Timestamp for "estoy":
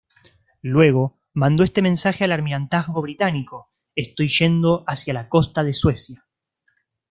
3.93-4.29